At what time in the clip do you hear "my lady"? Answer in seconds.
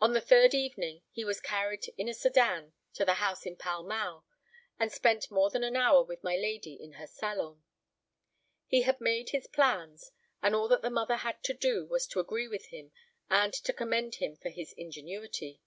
6.22-6.74